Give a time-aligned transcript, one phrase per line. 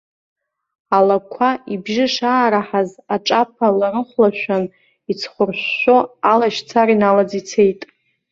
[0.97, 4.63] Алақәа ибжьы шаараҳаз аҿаԥа ларыхәлашәан,
[5.11, 5.97] иҵхәыршәшәо
[6.31, 7.81] алашьцара иналаӡ ицеит.